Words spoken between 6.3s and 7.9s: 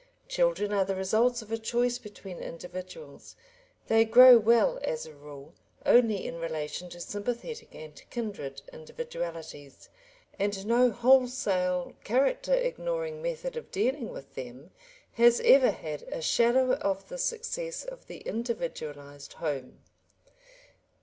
relation to sympathetic